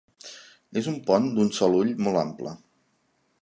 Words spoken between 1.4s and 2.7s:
sol ull molt ample.